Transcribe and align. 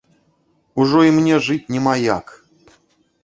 Ужо 0.83 0.99
і 1.07 1.11
мне 1.17 1.35
жыць 1.47 1.71
няма 1.75 1.93
як! 2.17 2.33